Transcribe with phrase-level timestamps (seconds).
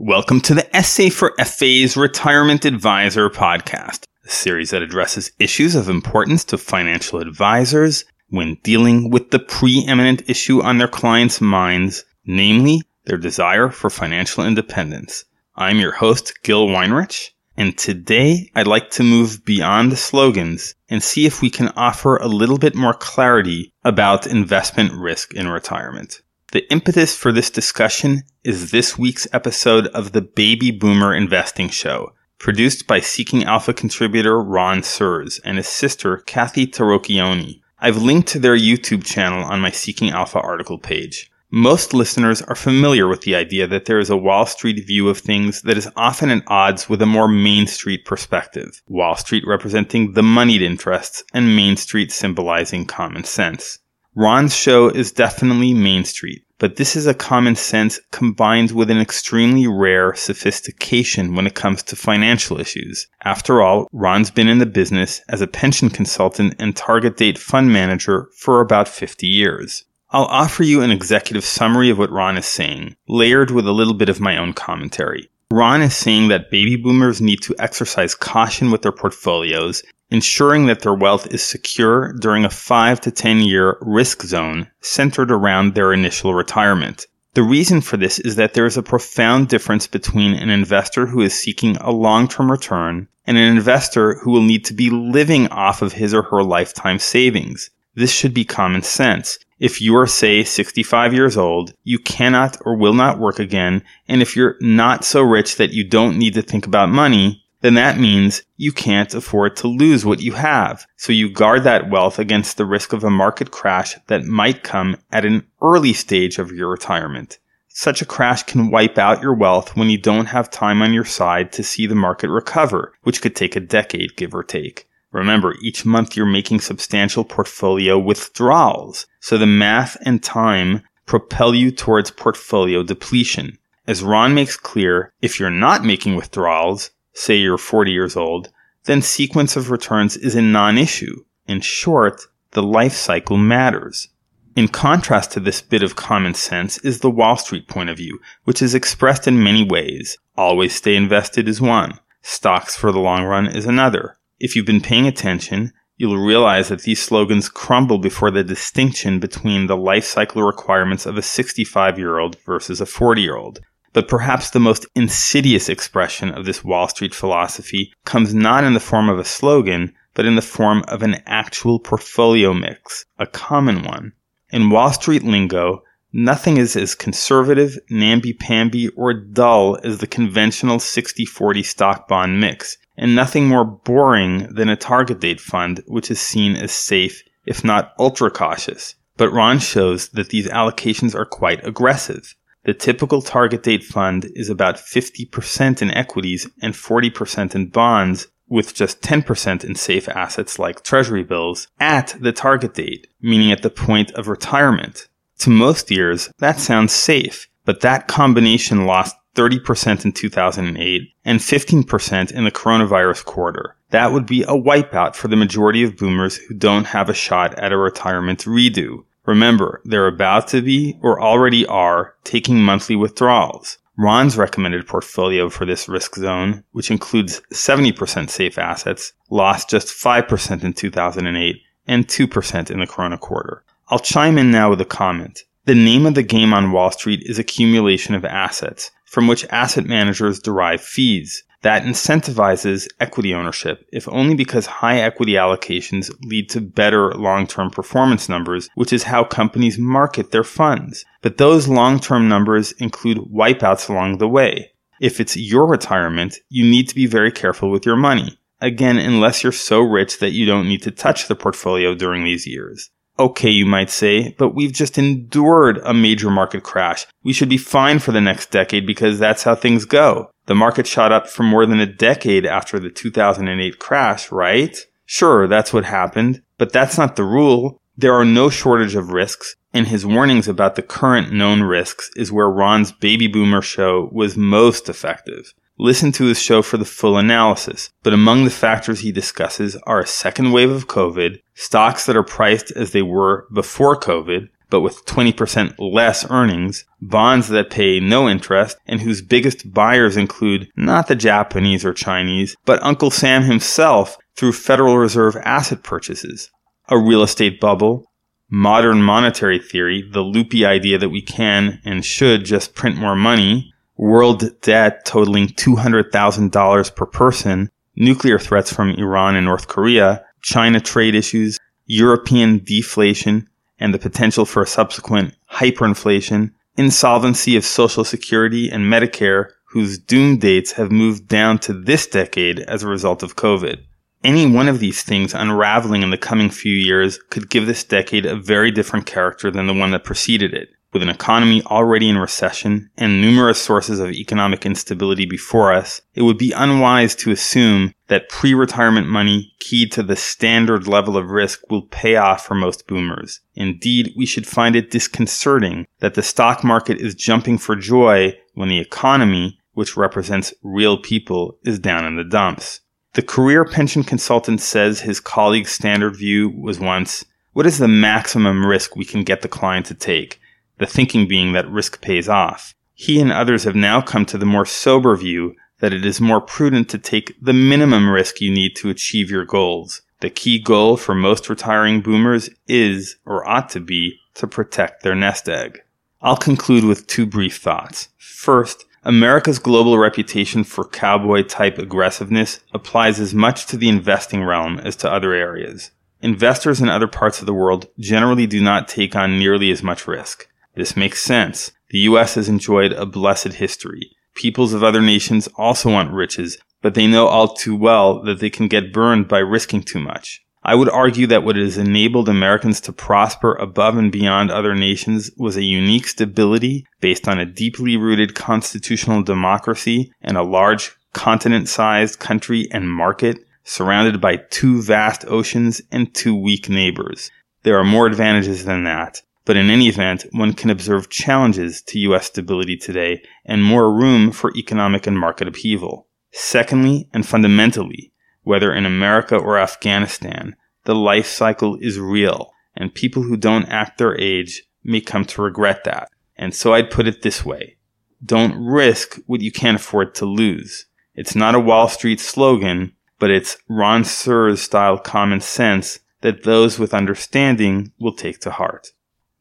[0.00, 5.88] Welcome to the SA for FA's Retirement Advisor podcast, a series that addresses issues of
[5.88, 12.82] importance to financial advisors when dealing with the preeminent issue on their clients' minds, namely
[13.06, 15.24] their desire for financial independence.
[15.56, 21.02] I'm your host, Gil Weinrich, and today I'd like to move beyond the slogans and
[21.02, 26.22] see if we can offer a little bit more clarity about investment risk in retirement.
[26.50, 32.14] The impetus for this discussion is this week's episode of the Baby Boomer Investing Show,
[32.38, 37.60] produced by Seeking Alpha contributor Ron Surz and his sister Kathy Tarochione.
[37.80, 41.30] I've linked to their YouTube channel on my Seeking Alpha article page.
[41.50, 45.18] Most listeners are familiar with the idea that there is a Wall Street view of
[45.18, 50.14] things that is often at odds with a more Main Street perspective, Wall Street representing
[50.14, 53.80] the moneyed interests and Main Street symbolizing common sense.
[54.14, 58.98] Ron's show is definitely Main Street, but this is a common sense combined with an
[58.98, 63.06] extremely rare sophistication when it comes to financial issues.
[63.24, 67.72] After all, Ron's been in the business as a pension consultant and target date fund
[67.72, 69.84] manager for about 50 years.
[70.10, 73.94] I'll offer you an executive summary of what Ron is saying, layered with a little
[73.94, 75.28] bit of my own commentary.
[75.50, 80.80] Ron is saying that baby boomers need to exercise caution with their portfolios ensuring that
[80.80, 85.92] their wealth is secure during a 5 to 10 year risk zone centered around their
[85.92, 87.06] initial retirement.
[87.34, 91.20] The reason for this is that there is a profound difference between an investor who
[91.20, 95.82] is seeking a long-term return and an investor who will need to be living off
[95.82, 97.70] of his or her lifetime savings.
[97.94, 99.38] This should be common sense.
[99.60, 104.22] If you are, say, 65 years old, you cannot or will not work again, and
[104.22, 107.98] if you're not so rich that you don't need to think about money, then that
[107.98, 110.86] means you can't afford to lose what you have.
[110.96, 114.96] So you guard that wealth against the risk of a market crash that might come
[115.10, 117.38] at an early stage of your retirement.
[117.68, 121.04] Such a crash can wipe out your wealth when you don't have time on your
[121.04, 124.88] side to see the market recover, which could take a decade, give or take.
[125.12, 131.70] Remember, each month you're making substantial portfolio withdrawals, so the math and time propel you
[131.70, 133.58] towards portfolio depletion.
[133.86, 138.50] As Ron makes clear, if you're not making withdrawals, say you're 40 years old,
[138.84, 141.24] then sequence of returns is a non-issue.
[141.46, 144.08] In short, the life cycle matters.
[144.54, 148.20] In contrast to this bit of common sense is the Wall Street point of view,
[148.44, 150.16] which is expressed in many ways.
[150.36, 151.98] Always stay invested is one.
[152.22, 154.16] Stocks for the long run is another.
[154.40, 159.66] If you've been paying attention, you'll realize that these slogans crumble before the distinction between
[159.66, 163.60] the life cycle requirements of a 65 year old versus a 40 year old.
[163.98, 168.78] But perhaps the most insidious expression of this Wall Street philosophy comes not in the
[168.78, 173.82] form of a slogan, but in the form of an actual portfolio mix, a common
[173.82, 174.12] one.
[174.50, 175.82] In Wall Street lingo,
[176.12, 183.16] nothing is as conservative, namby-pamby, or dull as the conventional 60-40 stock bond mix, and
[183.16, 187.94] nothing more boring than a target date fund, which is seen as safe, if not
[187.98, 188.94] ultra cautious.
[189.16, 192.36] But Ron shows that these allocations are quite aggressive.
[192.68, 198.74] The typical target date fund is about 50% in equities and 40% in bonds, with
[198.74, 203.70] just 10% in safe assets like treasury bills at the target date, meaning at the
[203.70, 205.08] point of retirement.
[205.38, 212.32] To most years, that sounds safe, but that combination lost 30% in 2008 and 15%
[212.32, 213.76] in the coronavirus quarter.
[213.92, 217.58] That would be a wipeout for the majority of boomers who don't have a shot
[217.58, 219.04] at a retirement redo.
[219.28, 223.76] Remember, they're about to be or already are taking monthly withdrawals.
[223.98, 230.64] Ron's recommended portfolio for this risk zone, which includes 70% safe assets, lost just 5%
[230.64, 231.56] in 2008
[231.86, 233.64] and 2% in the Corona quarter.
[233.88, 235.40] I'll chime in now with a comment.
[235.66, 239.84] The name of the game on Wall Street is accumulation of assets, from which asset
[239.84, 246.60] managers derive fees that incentivizes equity ownership, if only because high equity allocations lead to
[246.60, 251.04] better long-term performance numbers, which is how companies market their funds.
[251.22, 254.72] But those long-term numbers include wipeouts along the way.
[255.00, 258.38] If it's your retirement, you need to be very careful with your money.
[258.60, 262.46] Again, unless you're so rich that you don't need to touch the portfolio during these
[262.46, 262.90] years.
[263.20, 267.04] Okay, you might say, but we've just endured a major market crash.
[267.24, 270.30] We should be fine for the next decade because that's how things go.
[270.48, 274.78] The market shot up for more than a decade after the 2008 crash, right?
[275.04, 277.82] Sure, that's what happened, but that's not the rule.
[277.98, 282.32] There are no shortage of risks, and his warnings about the current known risks is
[282.32, 285.52] where Ron's baby boomer show was most effective.
[285.78, 290.00] Listen to his show for the full analysis, but among the factors he discusses are
[290.00, 294.80] a second wave of COVID, stocks that are priced as they were before COVID, but
[294.80, 301.08] with 20% less earnings, bonds that pay no interest, and whose biggest buyers include not
[301.08, 306.50] the Japanese or Chinese, but Uncle Sam himself through Federal Reserve asset purchases.
[306.88, 308.10] A real estate bubble,
[308.50, 313.72] modern monetary theory, the loopy idea that we can and should just print more money,
[313.96, 321.14] world debt totaling $200,000 per person, nuclear threats from Iran and North Korea, China trade
[321.14, 323.48] issues, European deflation,
[323.78, 330.38] and the potential for a subsequent hyperinflation, insolvency of Social Security and Medicare, whose doom
[330.38, 333.78] dates have moved down to this decade as a result of COVID.
[334.24, 338.26] Any one of these things unraveling in the coming few years could give this decade
[338.26, 340.70] a very different character than the one that preceded it.
[340.90, 346.22] With an economy already in recession and numerous sources of economic instability before us, it
[346.22, 351.60] would be unwise to assume that pre-retirement money keyed to the standard level of risk
[351.70, 353.40] will pay off for most boomers.
[353.54, 358.70] Indeed, we should find it disconcerting that the stock market is jumping for joy when
[358.70, 362.80] the economy, which represents real people, is down in the dumps.
[363.12, 368.64] The career pension consultant says his colleague's standard view was once, what is the maximum
[368.64, 370.40] risk we can get the client to take?
[370.78, 372.74] The thinking being that risk pays off.
[372.94, 376.40] He and others have now come to the more sober view that it is more
[376.40, 380.02] prudent to take the minimum risk you need to achieve your goals.
[380.20, 385.14] The key goal for most retiring boomers is, or ought to be, to protect their
[385.14, 385.80] nest egg.
[386.20, 388.08] I'll conclude with two brief thoughts.
[388.16, 394.80] First, America's global reputation for cowboy type aggressiveness applies as much to the investing realm
[394.80, 395.92] as to other areas.
[396.20, 400.08] Investors in other parts of the world generally do not take on nearly as much
[400.08, 400.48] risk.
[400.78, 401.72] This makes sense.
[401.90, 404.12] The US has enjoyed a blessed history.
[404.36, 408.48] Peoples of other nations also want riches, but they know all too well that they
[408.48, 410.40] can get burned by risking too much.
[410.62, 415.32] I would argue that what has enabled Americans to prosper above and beyond other nations
[415.36, 421.68] was a unique stability based on a deeply rooted constitutional democracy and a large continent
[421.68, 427.32] sized country and market surrounded by two vast oceans and two weak neighbors.
[427.64, 429.22] There are more advantages than that.
[429.48, 432.26] But in any event, one can observe challenges to U.S.
[432.26, 436.06] stability today and more room for economic and market upheaval.
[436.32, 438.12] Secondly, and fundamentally,
[438.42, 440.54] whether in America or Afghanistan,
[440.84, 445.40] the life cycle is real, and people who don't act their age may come to
[445.40, 446.10] regret that.
[446.36, 447.78] And so I'd put it this way.
[448.22, 450.84] Don't risk what you can't afford to lose.
[451.14, 456.78] It's not a Wall Street slogan, but it's Ron Surz style common sense that those
[456.78, 458.88] with understanding will take to heart.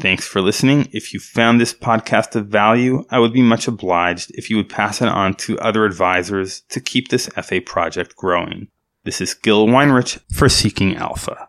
[0.00, 0.88] Thanks for listening.
[0.92, 4.68] If you found this podcast of value, I would be much obliged if you would
[4.68, 8.68] pass it on to other advisors to keep this FA project growing.
[9.04, 11.47] This is Gil Weinrich for Seeking Alpha.